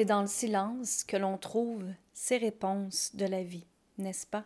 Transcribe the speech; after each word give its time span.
C'est 0.00 0.06
dans 0.06 0.22
le 0.22 0.28
silence 0.28 1.04
que 1.04 1.18
l'on 1.18 1.36
trouve 1.36 1.84
ces 2.14 2.38
réponses 2.38 3.10
de 3.12 3.26
la 3.26 3.42
vie, 3.42 3.66
n'est-ce 3.98 4.26
pas? 4.26 4.44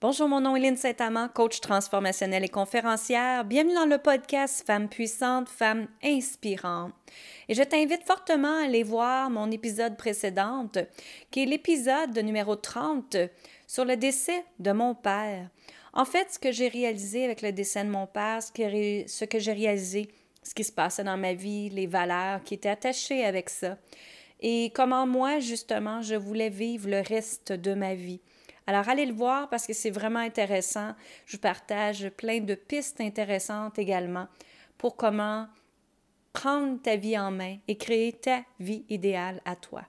Bonjour, 0.00 0.28
mon 0.28 0.40
nom 0.40 0.54
est 0.54 0.60
Lynne 0.60 0.76
Saint-Amand, 0.76 1.26
coach 1.26 1.60
transformationnelle 1.60 2.44
et 2.44 2.48
conférencière. 2.48 3.44
Bienvenue 3.44 3.74
dans 3.74 3.86
le 3.86 3.98
podcast 3.98 4.64
Femmes 4.64 4.88
puissantes, 4.88 5.48
Femmes 5.48 5.88
inspirantes. 6.04 6.94
Et 7.48 7.56
je 7.56 7.62
t'invite 7.64 8.04
fortement 8.04 8.60
à 8.60 8.66
aller 8.66 8.84
voir 8.84 9.30
mon 9.30 9.50
épisode 9.50 9.96
précédent, 9.96 10.70
qui 11.32 11.42
est 11.42 11.46
l'épisode 11.46 12.16
numéro 12.16 12.54
30 12.54 13.16
sur 13.66 13.84
le 13.84 13.96
décès 13.96 14.44
de 14.60 14.70
mon 14.70 14.94
père. 14.94 15.50
En 15.92 16.04
fait, 16.04 16.34
ce 16.34 16.38
que 16.38 16.52
j'ai 16.52 16.68
réalisé 16.68 17.24
avec 17.24 17.42
le 17.42 17.50
décès 17.50 17.82
de 17.82 17.90
mon 17.90 18.06
père, 18.06 18.40
ce 18.44 18.52
que 19.24 19.38
j'ai 19.40 19.52
réalisé, 19.52 20.06
ce 20.44 20.54
qui 20.54 20.62
se 20.62 20.70
passait 20.70 21.02
dans 21.02 21.16
ma 21.16 21.34
vie, 21.34 21.68
les 21.68 21.88
valeurs 21.88 22.44
qui 22.44 22.54
étaient 22.54 22.68
attachées 22.68 23.24
avec 23.24 23.50
ça 23.50 23.76
et 24.40 24.70
comment 24.74 25.06
moi, 25.06 25.40
justement, 25.40 26.02
je 26.02 26.14
voulais 26.14 26.50
vivre 26.50 26.88
le 26.88 27.00
reste 27.00 27.52
de 27.52 27.74
ma 27.74 27.94
vie. 27.94 28.20
Alors, 28.66 28.88
allez 28.88 29.06
le 29.06 29.14
voir 29.14 29.48
parce 29.48 29.66
que 29.66 29.72
c'est 29.72 29.90
vraiment 29.90 30.18
intéressant. 30.18 30.94
Je 31.24 31.36
partage 31.36 32.08
plein 32.10 32.40
de 32.40 32.54
pistes 32.54 33.00
intéressantes 33.00 33.78
également 33.78 34.26
pour 34.76 34.96
comment 34.96 35.46
prendre 36.32 36.80
ta 36.82 36.96
vie 36.96 37.18
en 37.18 37.30
main 37.30 37.56
et 37.68 37.76
créer 37.76 38.12
ta 38.12 38.42
vie 38.60 38.84
idéale 38.88 39.40
à 39.44 39.56
toi. 39.56 39.82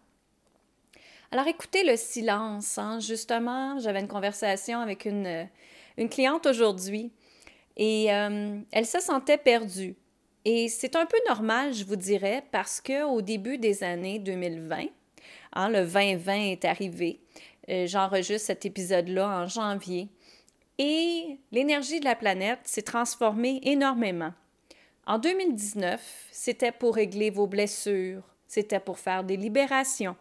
Alors, 1.31 1.47
écoutez 1.47 1.83
le 1.83 1.97
silence. 1.97 2.77
Hein. 2.77 2.99
Justement, 2.99 3.79
j'avais 3.79 3.99
une 3.99 4.07
conversation 4.07 4.79
avec 4.79 5.05
une, 5.05 5.49
cliente 6.09 6.45
aujourd'hui 6.45 7.11
et 7.75 8.13
euh, 8.13 8.59
elle 8.71 8.85
se 8.85 8.99
sentait 8.99 9.37
perdue. 9.37 9.95
Et 10.49 10.69
c'est 10.69 10.95
un 10.95 11.05
peu 11.05 11.17
normal, 11.27 11.73
je 11.73 11.83
vous 11.83 11.97
dirais, 11.97 12.41
parce 12.53 12.79
qu'au 12.79 13.21
début 13.21 13.57
des 13.57 13.83
années 13.83 14.17
2020, 14.17 14.85
hein, 15.51 15.67
le 15.67 15.85
2020 15.85 16.33
est 16.35 16.63
arrivé. 16.63 17.19
Euh, 17.67 17.85
j'enregistre 17.85 18.47
cet 18.47 18.65
épisode-là 18.65 19.41
en 19.41 19.47
janvier. 19.47 20.07
Et 20.77 21.37
l'énergie 21.51 21.99
de 21.99 22.05
la 22.05 22.15
planète 22.15 22.59
s'est 22.63 22.83
transformée 22.83 23.59
énormément. 23.63 24.31
En 25.05 25.19
2019, 25.19 26.29
c'était 26.31 26.71
pour 26.71 26.95
régler 26.95 27.29
vos 27.29 27.47
blessures, 27.47 28.23
c'était 28.47 28.79
pour 28.79 28.99
faire 28.99 29.25
des 29.25 29.35
libérations, 29.35 30.15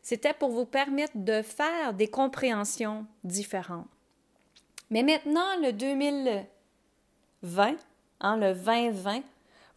c'était 0.00 0.32
pour 0.32 0.48
vous 0.48 0.64
permettre 0.64 1.18
de 1.18 1.42
faire 1.42 1.92
des 1.92 2.08
compréhensions 2.08 3.04
différentes. 3.22 3.86
Mais 4.88 5.02
maintenant, 5.02 5.60
le 5.60 5.74
2020, 5.74 7.76
hein, 8.20 8.36
le 8.38 8.54
2020, 8.54 9.22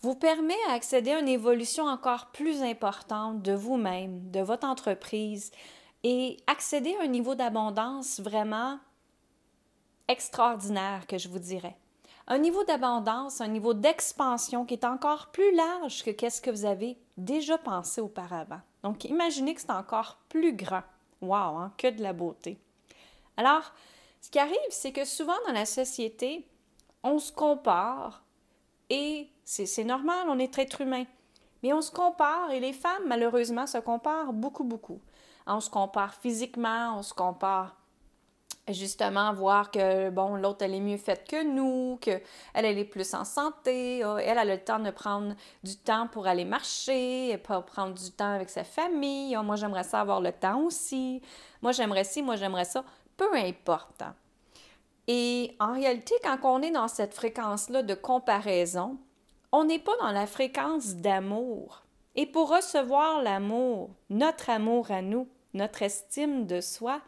vous 0.02 0.16
permet 0.16 0.58
d'accéder 0.68 1.12
à 1.12 1.20
une 1.20 1.28
évolution 1.28 1.86
encore 1.86 2.28
plus 2.28 2.64
importante 2.64 3.42
de 3.42 3.54
vous-même, 3.54 4.32
de 4.32 4.40
votre 4.40 4.68
entreprise 4.68 5.52
et 6.04 6.38
accéder 6.48 6.96
à 7.00 7.04
un 7.04 7.08
niveau 7.08 7.36
d'abondance 7.36 8.20
vraiment 8.20 8.80
extraordinaire, 10.08 11.06
que 11.08 11.18
je 11.18 11.30
vous 11.30 11.40
dirais. 11.40 11.78
Un 12.28 12.40
niveau 12.40 12.64
d'abondance, 12.64 13.42
un 13.42 13.48
niveau 13.48 13.74
d'expansion 13.74 14.66
qui 14.66 14.74
est 14.74 14.86
encore 14.86 15.28
plus 15.28 15.54
large 15.56 16.04
que 16.04 16.30
ce 16.30 16.42
que 16.42 16.50
vous 16.50 16.66
avez 16.66 16.98
déjà 17.18 17.58
pensé 17.58 18.02
auparavant. 18.02 18.62
Donc, 18.84 19.06
imaginez 19.06 19.54
que 19.54 19.62
c'est 19.62 19.72
encore 19.72 20.18
plus 20.30 20.56
grand. 20.56 20.84
Wow, 21.22 21.58
hein, 21.58 21.74
que 21.78 21.88
de 21.88 22.02
la 22.02 22.14
beauté. 22.14 22.58
Alors, 23.38 23.74
ce 24.22 24.30
qui 24.30 24.40
arrive, 24.40 24.58
c'est 24.70 24.92
que 24.92 25.06
souvent 25.06 25.38
dans 25.46 25.54
la 25.54 25.66
société, 25.66 26.48
on 27.04 27.20
se 27.20 27.32
compare 27.32 28.24
et 28.90 29.30
c'est 29.66 29.84
normal, 29.84 30.28
on 30.30 30.40
est 30.40 30.58
être 30.60 30.82
humain. 30.82 31.04
Mais 31.62 31.74
on 31.74 31.82
se 31.82 31.92
compare 31.92 32.52
et 32.52 32.60
les 32.60 32.74
femmes, 32.74 33.04
malheureusement, 33.08 33.68
se 33.68 33.78
comparent 33.78 34.34
beaucoup, 34.34 34.64
beaucoup. 34.64 35.00
On 35.46 35.60
se 35.60 35.70
compare 35.70 36.14
physiquement, 36.14 36.98
on 36.98 37.04
se 37.04 37.14
compare 37.14 37.76
justement 38.70 39.34
voir 39.34 39.70
que, 39.70 40.10
bon, 40.10 40.36
l'autre, 40.36 40.64
elle 40.64 40.74
est 40.74 40.80
mieux 40.80 40.98
faite 40.98 41.28
que 41.28 41.44
nous, 41.44 41.98
qu'elle, 42.00 42.22
elle 42.54 42.78
est 42.78 42.86
plus 42.86 43.14
en 43.14 43.26
santé, 43.26 44.04
ah, 44.04 44.18
elle, 44.22 44.38
a 44.38 44.46
le 44.46 44.58
temps 44.58 44.80
de 44.80 44.90
prendre 44.92 45.36
du 45.64 45.76
temps 45.76 46.08
pour 46.08 46.28
aller 46.28 46.46
marcher, 46.46 47.38
pas 47.40 47.62
prendre 47.62 47.94
du 47.94 48.12
temps 48.12 48.34
avec 48.34 48.50
sa 48.50 48.64
famille. 48.64 49.36
Ah, 49.36 49.44
moi, 49.44 49.58
j'aimerais 49.58 49.84
ça 49.84 50.00
avoir 50.00 50.22
le 50.22 50.32
temps 50.32 50.62
aussi. 50.62 51.22
Moi, 51.62 51.74
j'aimerais 51.74 52.06
ci, 52.06 52.22
moi, 52.22 52.38
j'aimerais 52.38 52.66
ça. 52.66 52.86
Peu 53.18 53.36
importe. 53.36 54.02
Hein. 54.02 54.16
Et 55.08 55.56
en 55.60 55.74
réalité, 55.74 56.16
quand 56.24 56.38
on 56.44 56.62
est 56.62 56.72
dans 56.72 56.88
cette 56.88 57.14
fréquence-là 57.14 57.84
de 57.84 57.94
comparaison, 57.94 58.98
on 59.52 59.66
n'est 59.66 59.80
pas 59.80 59.96
dans 60.00 60.12
la 60.12 60.28
fréquence 60.28 60.96
d'amour. 60.96 61.84
Et 62.16 62.26
pour 62.26 62.50
recevoir 62.50 63.22
l'amour, 63.22 63.92
notre 64.10 64.50
amour 64.50 64.92
à 64.92 65.02
nous, 65.02 65.28
notre 65.54 65.82
estime 65.82 66.46
de 66.46 66.62
soi, 66.62 67.02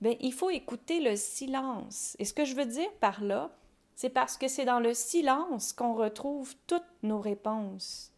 bien, 0.00 0.14
il 0.20 0.32
faut 0.32 0.50
écouter 0.50 1.00
le 1.00 1.16
silence. 1.16 2.16
Et 2.18 2.24
ce 2.24 2.34
que 2.34 2.44
je 2.44 2.54
veux 2.54 2.66
dire 2.66 2.90
par 3.00 3.22
là, 3.22 3.50
c'est 3.94 4.10
parce 4.10 4.36
que 4.36 4.48
c'est 4.48 4.64
dans 4.64 4.80
le 4.80 4.94
silence 4.94 5.72
qu'on 5.72 5.94
retrouve 5.94 6.54
toutes 6.66 6.82
nos 7.02 7.20
réponses. 7.20 8.12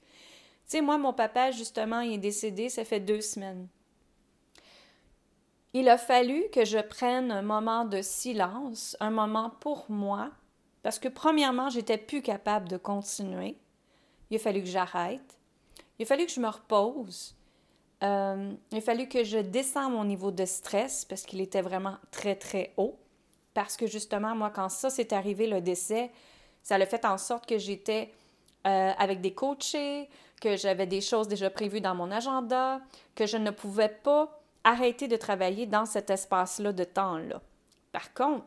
Tu 0.67 0.79
sais, 0.79 0.81
moi, 0.81 0.97
mon 0.97 1.13
papa, 1.13 1.51
justement, 1.51 2.01
il 2.01 2.15
est 2.15 2.19
décédé, 2.19 2.69
ça 2.69 2.85
fait 2.85 3.01
deux 3.01 3.21
semaines. 3.21 3.69
Il 5.75 5.89
a 5.89 5.99
fallu 5.99 6.45
que 6.53 6.65
je 6.65 6.79
prenne 6.79 7.33
un 7.33 7.43
moment 7.43 7.85
de 7.85 8.03
silence, 8.03 8.97
un 9.01 9.11
moment 9.11 9.51
pour 9.61 9.87
moi, 9.89 10.31
parce 10.83 10.99
que 10.99 11.09
premièrement, 11.09 11.69
j'étais 11.69 11.99
plus 11.99 12.23
capable 12.23 12.69
de 12.69 12.77
continuer. 12.77 13.57
Il 14.33 14.37
a 14.37 14.39
fallu 14.39 14.63
que 14.63 14.69
j'arrête. 14.69 15.39
Il 15.99 16.05
a 16.05 16.07
fallu 16.07 16.25
que 16.25 16.33
je 16.33 16.41
me 16.41 16.49
repose. 16.49 17.37
Euh, 18.03 18.55
il 18.71 18.79
a 18.79 18.81
fallu 18.81 19.07
que 19.07 19.25
je 19.25 19.37
descende 19.37 19.93
mon 19.93 20.05
niveau 20.05 20.31
de 20.31 20.47
stress 20.47 21.05
parce 21.05 21.25
qu'il 21.25 21.43
était 21.43 21.61
vraiment 21.61 21.99
très, 22.11 22.35
très 22.35 22.73
haut. 22.79 22.99
Parce 23.53 23.77
que 23.77 23.87
justement, 23.87 24.35
moi, 24.35 24.49
quand 24.49 24.71
ça 24.71 24.89
s'est 24.89 25.13
arrivé, 25.13 25.47
le 25.47 25.61
décès, 25.61 26.11
ça 26.63 26.77
a 26.77 26.87
fait 26.87 27.05
en 27.05 27.19
sorte 27.19 27.45
que 27.45 27.59
j'étais 27.59 28.11
euh, 28.67 28.93
avec 28.97 29.21
des 29.21 29.35
coachés, 29.35 30.09
que 30.41 30.57
j'avais 30.57 30.87
des 30.87 31.03
choses 31.03 31.29
déjà 31.29 31.51
prévues 31.51 31.83
dans 31.83 31.95
mon 31.95 32.11
agenda, 32.11 32.81
que 33.15 33.27
je 33.27 33.37
ne 33.37 33.51
pouvais 33.51 33.91
pas 33.91 34.41
arrêter 34.65 35.09
de 35.09 35.17
travailler 35.17 35.67
dans 35.67 35.85
cet 35.85 36.09
espace-là 36.09 36.73
de 36.73 36.85
temps-là. 36.85 37.43
Par 37.93 38.15
contre, 38.15 38.47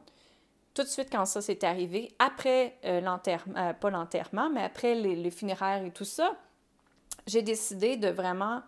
tout 0.75 0.83
de 0.83 0.87
suite 0.87 1.07
quand 1.09 1.25
ça 1.25 1.41
s'est 1.41 1.65
arrivé, 1.65 2.13
après 2.19 2.77
euh, 2.83 2.99
l'enterrement, 2.99 3.57
euh, 3.57 3.73
pas 3.73 3.89
l'enterrement, 3.89 4.49
mais 4.49 4.61
après 4.61 4.93
les, 4.93 5.31
funéraires 5.31 5.83
et 5.83 5.91
tout 5.91 6.05
ça, 6.05 6.35
j'ai 7.25 7.41
décidé 7.41 7.95
de 7.95 8.09
vraiment, 8.09 8.61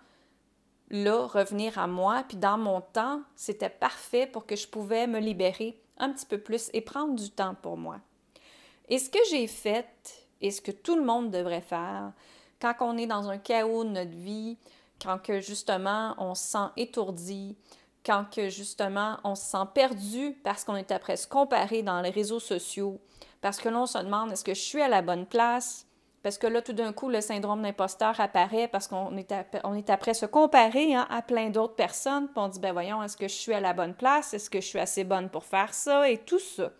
là, 0.90 1.28
revenir 1.28 1.78
à 1.78 1.86
moi. 1.86 2.24
Puis 2.28 2.38
dans 2.38 2.58
mon 2.58 2.80
temps, 2.82 3.22
c'était 3.36 3.70
parfait 3.70 4.26
pour 4.26 4.46
que 4.46 4.56
je 4.56 4.68
pouvais 4.68 5.06
me 5.06 5.20
libérer 5.20 5.80
un 5.98 6.12
petit 6.12 6.26
peu 6.26 6.38
plus 6.38 6.70
et 6.74 6.82
prendre 6.82 7.14
du 7.14 7.30
temps 7.30 7.56
pour 7.62 7.78
moi. 7.78 8.00
Et 8.88 9.00
ce 9.00 9.10
que 9.10 9.20
j'ai 9.30 9.48
fait, 9.48 10.28
et 10.40 10.50
ce 10.50 10.62
que 10.62 10.72
tout 10.72 10.96
le 10.96 11.04
monde 11.04 11.30
devrait 11.30 11.62
faire, 11.62 12.14
quand 12.62 12.76
on 12.80 12.98
est 12.98 13.08
dans 13.08 13.30
un 13.30 13.38
chaos 13.38 13.84
de 13.84 13.90
notre 13.90 14.16
vie, 14.16 14.58
quand 15.02 15.20
que 15.20 15.42
justement 15.42 16.16
on 16.18 16.36
se 16.36 16.44
sent 16.44 16.68
étourdi, 16.78 17.58
quand 18.08 18.26
que 18.34 18.50
justement 18.50 19.18
on 19.26 19.36
se 19.36 19.44
sent 19.44 19.68
perdu 19.76 20.40
parce 20.44 20.64
qu'on 20.64 20.78
est 20.78 20.92
après 20.92 21.18
se 21.18 21.28
comparer 21.28 21.84
dans 21.84 22.02
les 22.02 22.10
réseaux 22.10 22.40
sociaux, 22.40 23.02
parce 23.42 23.58
que 23.58 23.68
là 23.68 23.82
on 23.82 23.86
se 23.86 23.98
demande 23.98 24.32
est-ce 24.32 24.46
que 24.46 24.54
je 24.54 24.62
suis 24.62 24.82
à 24.82 24.88
la 24.88 25.02
bonne 25.02 25.26
place, 25.26 25.86
parce 26.24 26.38
que 26.38 26.48
là 26.48 26.62
tout 26.62 26.74
d'un 26.74 26.94
coup 26.94 27.10
le 27.10 27.20
syndrome 27.20 27.62
d'imposteur 27.62 28.20
apparaît 28.20 28.70
parce 28.70 28.88
qu'on 28.88 29.16
est, 29.18 29.32
est 29.32 29.90
après 29.90 30.14
se 30.14 30.26
comparer 30.26 30.96
hein, 30.96 31.06
à 31.10 31.22
plein 31.22 31.50
d'autres 31.50 31.76
personnes, 31.76 32.28
puis 32.28 32.38
on 32.38 32.48
dit 32.48 32.60
ben 32.60 32.72
voyons 32.72 33.04
est-ce 33.04 33.18
que 33.18 33.28
je 33.28 33.36
suis 33.36 33.54
à 33.54 33.60
la 33.60 33.74
bonne 33.74 33.94
place, 33.94 34.34
est-ce 34.34 34.50
que 34.50 34.62
je 34.62 34.68
suis 34.68 34.80
assez 34.80 35.04
bonne 35.04 35.30
pour 35.30 35.44
faire 35.44 35.74
ça? 35.74 36.10
Et 36.10 36.20
tout 36.20 36.40
ça. 36.40 36.72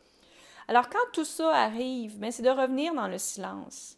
Alors 0.70 0.90
quand 0.90 1.12
tout 1.14 1.26
ça 1.26 1.50
arrive, 1.50 2.18
ben, 2.20 2.32
c'est 2.32 2.44
de 2.44 2.50
revenir 2.50 2.94
dans 2.94 3.08
le 3.08 3.18
silence. 3.18 3.98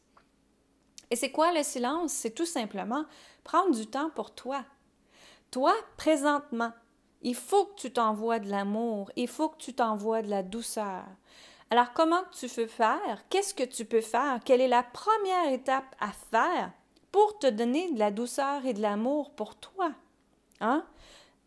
Et 1.12 1.16
c'est 1.16 1.32
quoi 1.32 1.52
le 1.52 1.64
silence? 1.64 2.12
C'est 2.12 2.36
tout 2.36 2.46
simplement 2.46 3.06
prendre 3.44 3.76
du 3.76 3.88
temps 3.88 4.12
pour 4.12 4.36
toi. 4.36 4.64
Toi, 5.50 5.74
présentement, 5.98 6.72
il 7.22 7.36
faut 7.36 7.66
que 7.66 7.76
tu 7.76 7.92
t'envoies 7.92 8.40
de 8.40 8.50
l'amour, 8.50 9.12
il 9.16 9.28
faut 9.28 9.50
que 9.50 9.58
tu 9.58 9.74
t'envoies 9.74 10.22
de 10.22 10.30
la 10.30 10.44
douceur. 10.44 11.04
Alors, 11.70 11.94
comment 11.94 12.24
tu 12.32 12.48
peux 12.48 12.68
faire? 12.68 13.24
Qu'est-ce 13.30 13.54
que 13.54 13.64
tu 13.64 13.86
peux 13.86 14.02
faire? 14.02 14.40
Quelle 14.44 14.62
est 14.62 14.68
la 14.68 14.84
première 14.84 15.52
étape 15.52 15.96
à 16.00 16.12
faire 16.12 16.72
pour 17.12 17.38
te 17.38 17.48
donner 17.48 17.92
de 17.92 18.00
la 18.00 18.12
douceur 18.12 18.66
et 18.66 18.74
de 18.74 18.82
l'amour 18.82 19.32
pour 19.32 19.56
toi? 19.56 19.92
Hein? 20.62 20.86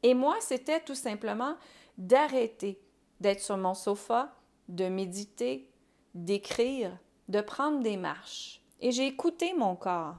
Et 0.02 0.14
moi, 0.14 0.36
c'était 0.40 0.80
tout 0.80 0.94
simplement 0.94 1.56
d'arrêter 1.98 2.80
d'être 3.20 3.40
sur 3.40 3.56
mon 3.56 3.74
sofa, 3.74 4.34
de 4.68 4.88
méditer, 4.88 5.68
d'écrire, 6.14 6.96
de 7.28 7.40
prendre 7.40 7.80
des 7.80 7.96
marches 7.96 8.62
et 8.82 8.90
j'ai 8.90 9.06
écouté 9.06 9.54
mon 9.54 9.76
corps. 9.76 10.16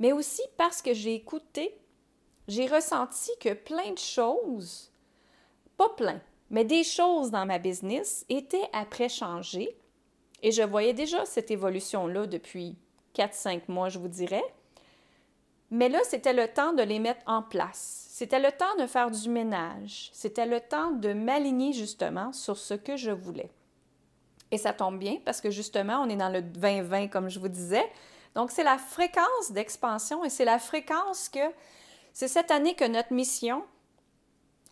Mais 0.00 0.12
aussi 0.12 0.42
parce 0.56 0.82
que 0.82 0.92
j'ai 0.92 1.14
écouté, 1.14 1.74
j'ai 2.48 2.66
ressenti 2.66 3.30
que 3.40 3.52
plein 3.52 3.92
de 3.92 3.98
choses, 3.98 4.90
pas 5.76 5.90
plein, 5.90 6.20
mais 6.50 6.64
des 6.64 6.82
choses 6.82 7.30
dans 7.30 7.46
ma 7.46 7.58
business 7.58 8.24
étaient 8.28 8.68
après 8.72 9.08
changées. 9.08 9.76
Et 10.42 10.50
je 10.50 10.62
voyais 10.62 10.94
déjà 10.94 11.24
cette 11.26 11.50
évolution-là 11.50 12.26
depuis 12.26 12.76
4-5 13.14 13.62
mois, 13.68 13.90
je 13.90 13.98
vous 13.98 14.08
dirais. 14.08 14.44
Mais 15.70 15.90
là, 15.90 15.98
c'était 16.04 16.32
le 16.32 16.48
temps 16.48 16.72
de 16.72 16.82
les 16.82 16.98
mettre 16.98 17.20
en 17.26 17.42
place. 17.42 18.06
C'était 18.10 18.40
le 18.40 18.50
temps 18.50 18.76
de 18.78 18.86
faire 18.86 19.10
du 19.10 19.28
ménage. 19.28 20.08
C'était 20.14 20.46
le 20.46 20.60
temps 20.60 20.92
de 20.92 21.12
m'aligner 21.12 21.72
justement 21.72 22.32
sur 22.32 22.56
ce 22.56 22.74
que 22.74 22.96
je 22.96 23.10
voulais. 23.10 23.50
Et 24.50 24.56
ça 24.56 24.72
tombe 24.72 24.98
bien 24.98 25.18
parce 25.26 25.42
que 25.42 25.50
justement, 25.50 26.00
on 26.00 26.08
est 26.08 26.16
dans 26.16 26.30
le 26.30 26.40
2020, 26.40 27.08
comme 27.08 27.28
je 27.28 27.38
vous 27.38 27.48
disais. 27.48 27.84
Donc, 28.34 28.50
c'est 28.50 28.64
la 28.64 28.78
fréquence 28.78 29.52
d'expansion 29.52 30.24
et 30.24 30.30
c'est 30.30 30.46
la 30.46 30.58
fréquence 30.58 31.28
que 31.28 31.40
c'est 32.18 32.26
cette 32.26 32.50
année 32.50 32.74
que 32.74 32.84
notre 32.84 33.12
mission, 33.12 33.62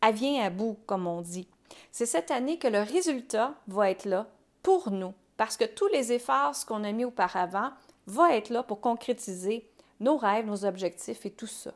elle 0.02 0.16
vient 0.16 0.44
à 0.44 0.50
bout, 0.50 0.76
comme 0.84 1.06
on 1.06 1.20
dit. 1.20 1.46
C'est 1.93 2.04
cette 2.04 2.32
année 2.32 2.58
que 2.58 2.66
le 2.66 2.81
résultat 2.81 3.54
va 3.69 3.88
être 3.88 4.04
là 4.04 4.26
pour 4.64 4.90
nous 4.90 5.14
parce 5.37 5.56
que 5.56 5.64
tous 5.64 5.87
les 5.87 6.12
efforts 6.12 6.56
qu'on 6.66 6.82
a 6.82 6.90
mis 6.90 7.04
auparavant 7.04 7.70
vont 8.08 8.26
être 8.26 8.50
là 8.50 8.64
pour 8.64 8.81
concrétiser 8.81 9.70
nos 10.00 10.16
rêves, 10.16 10.44
nos 10.44 10.64
objectifs 10.64 11.25
et 11.25 11.31
tout 11.31 11.46
ça. 11.46 11.70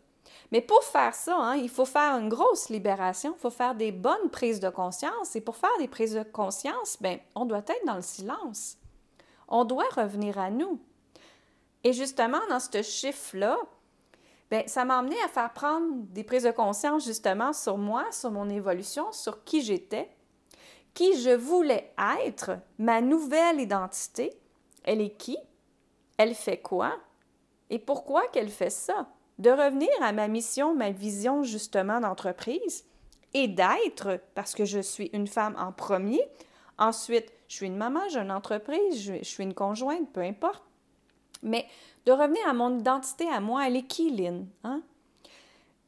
Mais 0.51 0.61
pour 0.61 0.83
faire 0.83 1.15
ça, 1.15 1.37
hein, 1.37 1.55
il 1.55 1.69
faut 1.69 1.85
faire 1.85 2.17
une 2.17 2.31
grosse 2.31 2.69
libération, 2.69 3.37
il 3.39 3.41
faut 3.41 3.51
faire 3.51 3.77
des 3.77 3.93
bonnes 3.93 4.29
prises 4.33 4.59
de 4.59 4.71
conscience. 4.71 5.37
Et 5.37 5.41
pour 5.41 5.57
faire 5.57 5.71
des 5.79 5.87
prises 5.87 6.15
de 6.15 6.25
conscience, 6.25 6.97
ben, 7.01 7.21
on 7.37 7.45
doit 7.45 7.59
être 7.59 7.87
dans 7.87 7.95
le 7.95 8.03
silence. 8.03 8.77
On 9.47 9.65
doit 9.65 9.89
revenir 9.95 10.37
à 10.37 10.51
nous. 10.51 10.81
Et 11.85 11.93
justement, 11.93 12.41
dans 12.49 12.59
ce 12.59 12.83
chiffre-là, 12.83 13.57
ben, 14.51 14.67
ça 14.67 14.85
m'a 14.85 14.99
amené 14.99 15.17
à 15.25 15.29
faire 15.29 15.53
prendre 15.53 15.87
des 16.11 16.25
prises 16.25 16.43
de 16.43 16.51
conscience 16.51 17.05
justement 17.05 17.53
sur 17.53 17.79
moi, 17.79 18.05
sur 18.11 18.31
mon 18.31 18.49
évolution, 18.49 19.13
sur 19.13 19.45
qui 19.45 19.63
j'étais, 19.63 20.11
qui 20.95 21.21
je 21.21 21.31
voulais 21.31 21.93
être, 22.27 22.59
ma 22.79 23.01
nouvelle 23.01 23.61
identité. 23.61 24.33
Elle 24.83 25.01
est 25.01 25.17
qui? 25.17 25.37
Elle 26.17 26.35
fait 26.35 26.59
quoi? 26.59 26.97
Et 27.71 27.79
pourquoi 27.79 28.27
qu'elle 28.29 28.51
fait 28.51 28.71
ça? 28.71 29.09
De 29.39 29.51
revenir 29.51 29.89
à 30.03 30.13
ma 30.13 30.29
mission, 30.29 30.75
ma 30.75 30.91
vision 30.91 31.45
justement 31.45 32.01
d'entreprise 32.01 32.85
et 33.33 33.49
d'être, 33.49 34.21
parce 34.35 34.55
que 34.55 34.65
je 34.65 34.81
suis 34.81 35.11
une 35.13 35.27
femme 35.27 35.55
en 35.59 35.73
premier. 35.73 36.21
Ensuite, 36.79 37.33
je 37.49 37.57
suis 37.57 37.67
une 37.67 37.77
maman, 37.77 38.01
j'ai 38.11 38.19
une 38.19 38.33
entreprise, 38.33 39.03
je, 39.03 39.23
suis 39.23 39.45
une 39.45 39.55
conjointe, 39.55 40.13
peu 40.13 40.21
importe. 40.21 40.65
Mais 41.43 41.67
de 42.07 42.13
revenir 42.13 42.47
à 42.47 42.53
mon 42.53 42.79
identité 42.79 43.29
à 43.29 43.41
moi, 43.41 43.67
elle 43.67 43.77
est 43.77 43.87
qui? 43.87 44.27
Hein? 44.65 44.83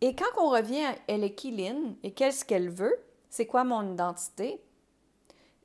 Et 0.00 0.14
quand 0.14 0.42
on 0.42 0.50
revient 0.50 0.84
elle 1.06 1.24
est 1.24 1.34
qui? 1.34 1.54
Et 2.02 2.12
qu'est-ce 2.12 2.44
qu'elle 2.44 2.70
veut? 2.70 2.98
C'est 3.30 3.46
quoi 3.46 3.64
mon 3.64 3.92
identité? 3.92 4.60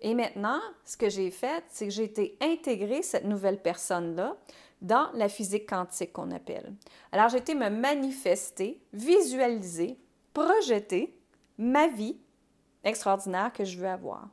Et 0.02 0.14
maintenant, 0.14 0.62
ce 0.86 0.96
que 0.96 1.10
j'ai 1.10 1.32
fait, 1.32 1.64
c'est 1.70 1.86
que 1.86 1.92
j'ai 1.92 2.04
été 2.04 2.38
intégrée, 2.40 3.02
cette 3.02 3.26
nouvelle 3.26 3.62
personne-là, 3.62 4.38
dans 4.82 5.10
la 5.14 5.28
physique 5.28 5.68
quantique 5.68 6.14
qu'on 6.14 6.30
appelle. 6.32 6.76
Alors, 7.12 7.30
j'ai 7.30 7.40
été 7.40 7.56
me 7.56 7.70
manifester, 7.70 8.80
visualiser, 8.94 9.98
projeter 10.34 11.20
ma 11.58 11.88
vie 11.88 12.20
extraordinaire 12.84 13.52
que 13.52 13.66
je 13.66 13.78
veux 13.80 13.88
avoir. 13.88 14.30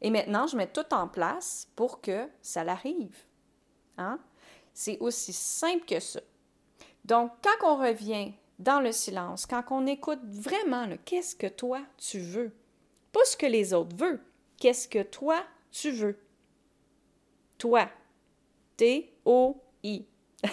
Et 0.00 0.10
maintenant, 0.10 0.46
je 0.46 0.56
mets 0.56 0.72
tout 0.72 0.94
en 0.94 1.06
place 1.06 1.68
pour 1.76 2.00
que 2.00 2.28
ça 2.40 2.64
l'arrive. 2.64 3.16
Hein? 3.98 4.18
C'est 4.80 4.98
aussi 5.00 5.32
simple 5.32 5.84
que 5.86 5.98
ça. 5.98 6.20
Donc, 7.04 7.32
quand 7.42 7.66
on 7.68 7.82
revient 7.82 8.30
dans 8.60 8.78
le 8.78 8.92
silence, 8.92 9.44
quand 9.44 9.64
on 9.72 9.88
écoute 9.88 10.20
vraiment, 10.22 10.86
qu'est-ce 11.04 11.34
que 11.34 11.48
toi 11.48 11.80
tu 11.96 12.20
veux? 12.20 12.52
Pas 13.10 13.24
ce 13.24 13.36
que 13.36 13.46
les 13.46 13.74
autres 13.74 13.96
veulent. 13.96 14.22
Qu'est-ce 14.56 14.86
que 14.86 15.02
toi 15.02 15.42
tu 15.72 15.90
veux? 15.90 16.16
Toi. 17.58 17.88
T 18.76 19.12
O-I. 19.24 20.06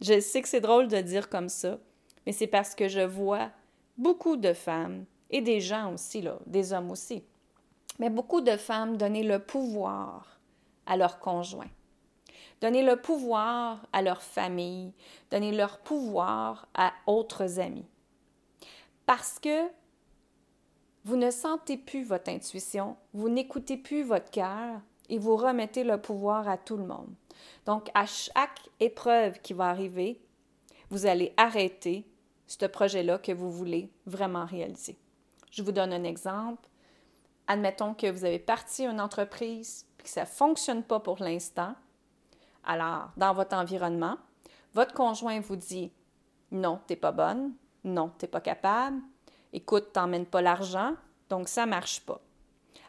je 0.00 0.18
sais 0.18 0.40
que 0.40 0.48
c'est 0.48 0.62
drôle 0.62 0.88
de 0.88 1.02
dire 1.02 1.28
comme 1.28 1.50
ça, 1.50 1.78
mais 2.24 2.32
c'est 2.32 2.46
parce 2.46 2.74
que 2.74 2.88
je 2.88 3.00
vois 3.00 3.50
beaucoup 3.98 4.36
de 4.36 4.54
femmes, 4.54 5.04
et 5.28 5.42
des 5.42 5.60
gens 5.60 5.92
aussi, 5.92 6.24
des 6.46 6.72
hommes 6.72 6.92
aussi, 6.92 7.24
mais 7.98 8.08
beaucoup 8.08 8.40
de 8.40 8.56
femmes 8.56 8.96
donner 8.96 9.22
le 9.22 9.38
pouvoir 9.38 10.40
à 10.86 10.96
leur 10.96 11.18
conjoint, 11.18 11.68
donner 12.62 12.84
le 12.84 12.96
pouvoir 12.96 13.84
à 13.92 14.00
leur 14.00 14.22
famille, 14.22 14.94
donner 15.30 15.50
leur 15.52 15.80
pouvoir 15.80 16.68
à 16.74 16.92
autres 17.06 17.58
amis. 17.58 17.84
Parce 19.04 19.38
que 19.40 19.68
vous 21.04 21.16
ne 21.16 21.32
sentez 21.32 21.76
plus 21.76 22.04
votre 22.04 22.30
intuition, 22.30 22.96
vous 23.12 23.28
n'écoutez 23.28 23.76
plus 23.76 24.04
votre 24.04 24.30
cœur, 24.30 24.80
et 25.08 25.18
vous 25.18 25.36
remettez 25.36 25.82
le 25.82 26.00
pouvoir 26.00 26.48
à 26.48 26.56
tout 26.56 26.76
le 26.76 26.86
monde. 26.86 27.12
Donc, 27.66 27.90
à 27.94 28.06
chaque 28.06 28.60
épreuve 28.78 29.40
qui 29.40 29.52
va 29.52 29.68
arriver, 29.68 30.20
vous 30.88 31.06
allez 31.06 31.34
arrêter 31.36 32.06
ce 32.46 32.64
projet-là 32.64 33.18
que 33.18 33.32
vous 33.32 33.50
voulez 33.50 33.90
vraiment 34.06 34.46
réaliser. 34.46 34.96
Je 35.50 35.62
vous 35.62 35.72
donne 35.72 35.92
un 35.92 36.04
exemple. 36.04 36.68
Admettons 37.48 37.92
que 37.92 38.10
vous 38.10 38.24
avez 38.24 38.38
parti 38.38 38.86
une 38.86 39.00
entreprise 39.00 39.84
et 39.98 40.04
que 40.04 40.08
ça 40.08 40.22
ne 40.22 40.26
fonctionne 40.26 40.84
pas 40.84 41.00
pour 41.00 41.18
l'instant. 41.18 41.74
Alors, 42.64 43.10
dans 43.16 43.34
votre 43.34 43.56
environnement, 43.56 44.16
votre 44.74 44.94
conjoint 44.94 45.40
vous 45.40 45.56
dit 45.56 45.92
non, 46.50 46.80
tu 46.86 46.92
n'es 46.92 46.96
pas 46.96 47.12
bonne, 47.12 47.52
non, 47.84 48.10
tu 48.18 48.24
n'es 48.24 48.28
pas 48.30 48.40
capable, 48.40 49.00
écoute, 49.52 49.92
tu 49.92 49.98
n'emmènes 49.98 50.26
pas 50.26 50.42
l'argent, 50.42 50.94
donc 51.28 51.48
ça 51.48 51.66
marche 51.66 52.00
pas. 52.02 52.20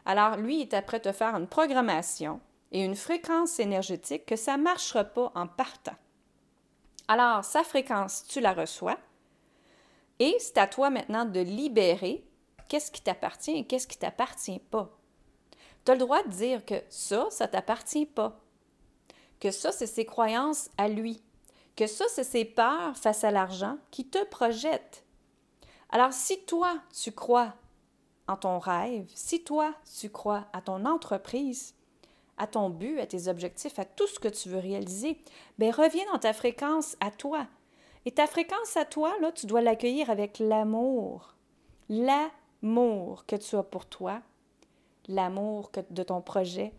Alors, 0.04 0.36
lui, 0.36 0.60
est 0.60 0.74
après 0.74 1.00
te 1.00 1.12
faire 1.12 1.34
une 1.34 1.46
programmation 1.46 2.40
et 2.72 2.84
une 2.84 2.96
fréquence 2.96 3.58
énergétique 3.58 4.26
que 4.26 4.36
ça 4.36 4.56
marchera 4.56 5.04
pas 5.04 5.32
en 5.34 5.46
partant. 5.46 5.96
Alors, 7.08 7.44
sa 7.44 7.64
fréquence, 7.64 8.24
tu 8.28 8.40
la 8.40 8.52
reçois 8.52 8.98
et 10.18 10.36
c'est 10.38 10.58
à 10.58 10.66
toi 10.66 10.90
maintenant 10.90 11.24
de 11.24 11.40
libérer 11.40 12.24
qu'est-ce 12.68 12.90
qui 12.90 13.02
t'appartient 13.02 13.58
et 13.58 13.66
qu'est-ce 13.66 13.86
qui 13.86 13.98
t'appartient 13.98 14.60
pas. 14.70 14.90
Tu 15.84 15.90
as 15.90 15.94
le 15.94 16.00
droit 16.00 16.22
de 16.22 16.30
dire 16.30 16.64
que 16.64 16.82
ça, 16.88 17.26
ça 17.30 17.48
t'appartient 17.48 18.06
pas. 18.06 18.40
Que 19.44 19.50
ça, 19.50 19.72
c'est 19.72 19.86
ses 19.86 20.06
croyances 20.06 20.70
à 20.78 20.88
lui. 20.88 21.22
Que 21.76 21.86
ça, 21.86 22.06
c'est 22.08 22.24
ses 22.24 22.46
peurs 22.46 22.96
face 22.96 23.24
à 23.24 23.30
l'argent 23.30 23.76
qui 23.90 24.06
te 24.06 24.24
projettent. 24.24 25.04
Alors, 25.90 26.14
si 26.14 26.46
toi, 26.46 26.78
tu 26.98 27.12
crois 27.12 27.52
en 28.26 28.38
ton 28.38 28.58
rêve, 28.58 29.04
si 29.14 29.44
toi, 29.44 29.74
tu 29.98 30.08
crois 30.08 30.46
à 30.54 30.62
ton 30.62 30.86
entreprise, 30.86 31.74
à 32.38 32.46
ton 32.46 32.70
but, 32.70 32.98
à 32.98 33.06
tes 33.06 33.28
objectifs, 33.28 33.78
à 33.78 33.84
tout 33.84 34.06
ce 34.06 34.18
que 34.18 34.28
tu 34.28 34.48
veux 34.48 34.60
réaliser, 34.60 35.20
bien, 35.58 35.72
reviens 35.72 36.10
dans 36.10 36.18
ta 36.18 36.32
fréquence 36.32 36.96
à 37.00 37.10
toi. 37.10 37.46
Et 38.06 38.12
ta 38.12 38.26
fréquence 38.26 38.78
à 38.78 38.86
toi, 38.86 39.12
là, 39.20 39.30
tu 39.30 39.44
dois 39.44 39.60
l'accueillir 39.60 40.08
avec 40.08 40.38
l'amour. 40.38 41.34
L'amour 41.90 43.26
que 43.26 43.36
tu 43.36 43.56
as 43.56 43.62
pour 43.62 43.84
toi, 43.84 44.22
l'amour 45.06 45.70
de 45.90 46.02
ton 46.02 46.22
projet. 46.22 46.72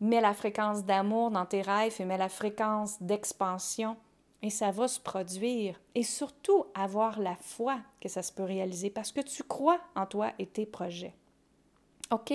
Mets 0.00 0.20
la 0.20 0.34
fréquence 0.34 0.84
d'amour 0.84 1.30
dans 1.30 1.46
tes 1.46 1.62
rêves 1.62 1.96
et 2.00 2.04
mets 2.04 2.16
la 2.16 2.28
fréquence 2.28 3.00
d'expansion 3.02 3.96
et 4.42 4.50
ça 4.50 4.70
va 4.70 4.88
se 4.88 5.00
produire. 5.00 5.78
Et 5.94 6.02
surtout, 6.02 6.64
avoir 6.74 7.20
la 7.20 7.36
foi 7.36 7.78
que 8.00 8.08
ça 8.08 8.22
se 8.22 8.32
peut 8.32 8.44
réaliser 8.44 8.90
parce 8.90 9.12
que 9.12 9.20
tu 9.20 9.42
crois 9.42 9.78
en 9.94 10.06
toi 10.06 10.32
et 10.38 10.46
tes 10.46 10.66
projets. 10.66 11.14
OK? 12.10 12.32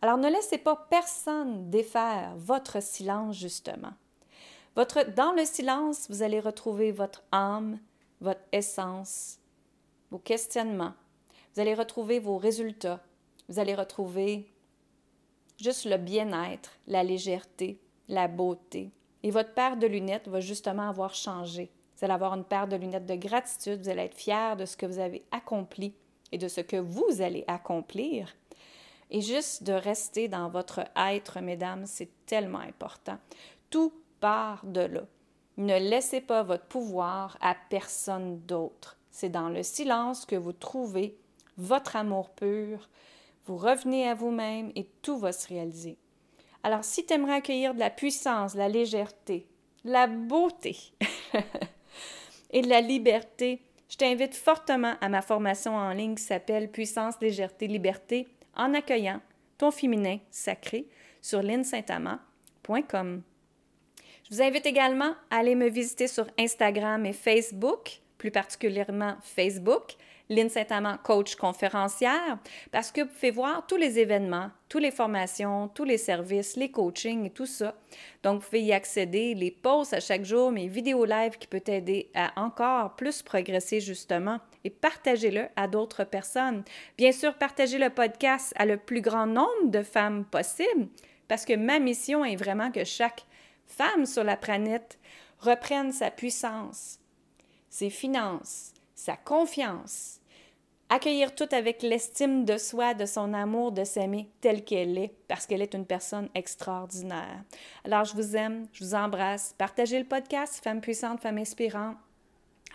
Alors 0.00 0.16
ne 0.16 0.28
laissez 0.28 0.58
pas 0.58 0.86
personne 0.88 1.70
défaire 1.70 2.34
votre 2.36 2.80
silence, 2.80 3.36
justement. 3.36 3.92
Votre, 4.76 5.10
dans 5.12 5.32
le 5.32 5.44
silence, 5.44 6.08
vous 6.08 6.22
allez 6.22 6.38
retrouver 6.38 6.92
votre 6.92 7.24
âme, 7.32 7.80
votre 8.20 8.44
essence, 8.52 9.40
vos 10.12 10.18
questionnements. 10.18 10.94
Vous 11.54 11.60
allez 11.60 11.74
retrouver 11.74 12.20
vos 12.20 12.38
résultats. 12.38 13.00
Vous 13.48 13.58
allez 13.58 13.74
retrouver 13.74 14.48
juste 15.58 15.84
le 15.84 15.96
bien-être, 15.96 16.70
la 16.86 17.02
légèreté, 17.02 17.80
la 18.08 18.28
beauté, 18.28 18.90
et 19.22 19.30
votre 19.30 19.52
paire 19.52 19.76
de 19.76 19.86
lunettes 19.86 20.28
va 20.28 20.40
justement 20.40 20.88
avoir 20.88 21.14
changé. 21.14 21.70
Vous 21.96 22.04
allez 22.04 22.14
avoir 22.14 22.34
une 22.34 22.44
paire 22.44 22.68
de 22.68 22.76
lunettes 22.76 23.06
de 23.06 23.16
gratitude, 23.16 23.82
vous 23.82 23.88
allez 23.88 24.02
être 24.02 24.16
fier 24.16 24.56
de 24.56 24.64
ce 24.64 24.76
que 24.76 24.86
vous 24.86 25.00
avez 25.00 25.24
accompli 25.32 25.94
et 26.30 26.38
de 26.38 26.48
ce 26.48 26.60
que 26.60 26.76
vous 26.76 27.20
allez 27.20 27.44
accomplir. 27.48 28.34
Et 29.10 29.20
juste 29.20 29.62
de 29.64 29.72
rester 29.72 30.28
dans 30.28 30.48
votre 30.48 30.80
être, 30.96 31.40
mesdames, 31.40 31.86
c'est 31.86 32.10
tellement 32.26 32.60
important. 32.60 33.18
Tout 33.70 33.92
part 34.20 34.64
de 34.64 34.82
là. 34.82 35.02
Ne 35.56 35.78
laissez 35.78 36.20
pas 36.20 36.42
votre 36.42 36.66
pouvoir 36.66 37.36
à 37.40 37.56
personne 37.68 38.40
d'autre. 38.42 38.96
C'est 39.10 39.30
dans 39.30 39.48
le 39.48 39.62
silence 39.62 40.24
que 40.24 40.36
vous 40.36 40.52
trouvez 40.52 41.18
votre 41.56 41.96
amour 41.96 42.30
pur. 42.30 42.88
Vous 43.48 43.56
revenez 43.56 44.06
à 44.06 44.12
vous-même 44.12 44.72
et 44.76 44.86
tout 45.00 45.16
va 45.16 45.32
se 45.32 45.48
réaliser. 45.48 45.96
Alors, 46.62 46.84
si 46.84 47.06
tu 47.06 47.14
aimerais 47.14 47.36
accueillir 47.36 47.72
de 47.72 47.78
la 47.78 47.88
puissance, 47.88 48.52
de 48.52 48.58
la 48.58 48.68
légèreté, 48.68 49.46
la 49.84 50.06
beauté 50.06 50.76
et 52.50 52.60
de 52.60 52.68
la 52.68 52.82
liberté, 52.82 53.62
je 53.88 53.96
t'invite 53.96 54.34
fortement 54.34 54.96
à 55.00 55.08
ma 55.08 55.22
formation 55.22 55.74
en 55.74 55.94
ligne 55.94 56.14
qui 56.14 56.24
s'appelle 56.24 56.70
Puissance, 56.70 57.14
légèreté, 57.22 57.68
liberté 57.68 58.28
en 58.54 58.74
accueillant 58.74 59.22
ton 59.56 59.70
féminin 59.70 60.18
sacré 60.30 60.86
sur 61.22 61.40
linsaintamant.com. 61.42 63.22
Je 64.24 64.34
vous 64.34 64.42
invite 64.42 64.66
également 64.66 65.14
à 65.30 65.38
aller 65.38 65.54
me 65.54 65.70
visiter 65.70 66.06
sur 66.06 66.26
Instagram 66.38 67.06
et 67.06 67.14
Facebook, 67.14 68.02
plus 68.18 68.30
particulièrement 68.30 69.16
Facebook, 69.22 69.94
Lynn 70.30 70.48
Saint-Amand, 70.48 70.98
coach 71.02 71.36
conférencière, 71.36 72.38
parce 72.70 72.92
que 72.92 73.00
vous 73.00 73.08
pouvez 73.08 73.30
voir 73.30 73.66
tous 73.66 73.76
les 73.76 73.98
événements, 73.98 74.50
toutes 74.68 74.82
les 74.82 74.90
formations, 74.90 75.68
tous 75.68 75.84
les 75.84 75.96
services, 75.96 76.56
les 76.56 76.70
coachings 76.70 77.24
et 77.24 77.30
tout 77.30 77.46
ça. 77.46 77.74
Donc, 78.22 78.40
vous 78.42 78.46
pouvez 78.46 78.62
y 78.62 78.72
accéder, 78.72 79.34
les 79.34 79.50
posts 79.50 79.94
à 79.94 80.00
chaque 80.00 80.24
jour, 80.24 80.52
mes 80.52 80.68
vidéos 80.68 81.04
live 81.04 81.38
qui 81.38 81.46
peuvent 81.46 81.62
aider 81.66 82.10
à 82.14 82.32
encore 82.36 82.96
plus 82.96 83.22
progresser 83.22 83.80
justement 83.80 84.40
et 84.64 84.70
partagez-le 84.70 85.46
à 85.56 85.66
d'autres 85.66 86.04
personnes. 86.04 86.62
Bien 86.98 87.12
sûr, 87.12 87.34
partagez 87.34 87.78
le 87.78 87.90
podcast 87.90 88.52
à 88.56 88.66
le 88.66 88.76
plus 88.76 89.00
grand 89.00 89.26
nombre 89.26 89.70
de 89.70 89.82
femmes 89.82 90.24
possible 90.24 90.88
parce 91.28 91.44
que 91.44 91.54
ma 91.54 91.78
mission 91.78 92.24
est 92.24 92.36
vraiment 92.36 92.70
que 92.70 92.84
chaque 92.84 93.24
femme 93.66 94.06
sur 94.06 94.24
la 94.24 94.36
planète 94.36 94.98
reprenne 95.40 95.92
sa 95.92 96.10
puissance, 96.10 96.98
ses 97.68 97.90
finances, 97.90 98.72
sa 98.94 99.16
confiance, 99.16 100.17
accueillir 100.90 101.34
tout 101.34 101.48
avec 101.52 101.82
l'estime 101.82 102.44
de 102.44 102.56
soi, 102.56 102.94
de 102.94 103.06
son 103.06 103.34
amour, 103.34 103.72
de 103.72 103.84
s'aimer 103.84 104.30
telle 104.40 104.64
qu'elle 104.64 104.98
est, 104.98 105.14
parce 105.28 105.46
qu'elle 105.46 105.62
est 105.62 105.74
une 105.74 105.86
personne 105.86 106.28
extraordinaire. 106.34 107.42
Alors, 107.84 108.04
je 108.04 108.14
vous 108.14 108.36
aime, 108.36 108.66
je 108.72 108.84
vous 108.84 108.94
embrasse. 108.94 109.54
Partagez 109.58 109.98
le 109.98 110.04
podcast 110.04 110.62
Femmes 110.62 110.80
puissantes, 110.80 111.20
Femmes 111.20 111.38
inspirantes 111.38 111.96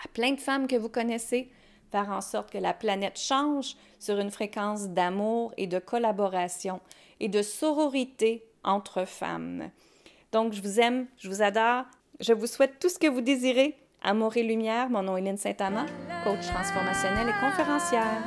à 0.03 0.07
plein 0.09 0.31
de 0.31 0.39
femmes 0.39 0.67
que 0.67 0.75
vous 0.75 0.89
connaissez, 0.89 1.49
faire 1.91 2.09
en 2.09 2.21
sorte 2.21 2.51
que 2.51 2.57
la 2.57 2.73
planète 2.73 3.19
change 3.19 3.75
sur 3.99 4.19
une 4.19 4.31
fréquence 4.31 4.89
d'amour 4.89 5.53
et 5.57 5.67
de 5.67 5.79
collaboration 5.79 6.81
et 7.19 7.29
de 7.29 7.41
sororité 7.41 8.43
entre 8.63 9.05
femmes. 9.05 9.69
Donc, 10.31 10.53
je 10.53 10.61
vous 10.61 10.79
aime, 10.79 11.07
je 11.17 11.29
vous 11.29 11.41
adore, 11.41 11.85
je 12.19 12.33
vous 12.33 12.47
souhaite 12.47 12.79
tout 12.79 12.89
ce 12.89 12.99
que 12.99 13.07
vous 13.07 13.21
désirez. 13.21 13.77
Amour 14.05 14.35
et 14.35 14.43
lumière, 14.43 14.89
mon 14.89 15.01
nom 15.01 15.15
est 15.15 15.21
Lynne 15.21 15.37
Saint-Amand, 15.37 15.85
coach 16.25 16.45
transformationnel 16.53 17.25
et 17.29 17.39
conférencière. 17.39 18.21